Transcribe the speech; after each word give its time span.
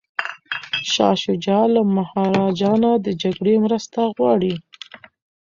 شاه 0.91 1.15
شجاع 1.23 1.63
له 1.75 1.81
مهاراجا 1.95 2.71
نه 2.83 2.91
د 3.05 3.07
جګړې 3.21 3.55
مرسته 3.65 3.99
غواړي. 4.17 4.53